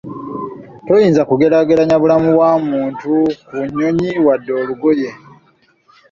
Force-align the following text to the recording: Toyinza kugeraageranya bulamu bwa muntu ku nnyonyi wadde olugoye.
Toyinza 0.85 1.21
kugeraageranya 1.29 1.95
bulamu 2.01 2.29
bwa 2.35 2.51
muntu 2.69 3.11
ku 3.45 3.55
nnyonyi 3.67 4.09
wadde 4.25 4.51
olugoye. 4.61 5.09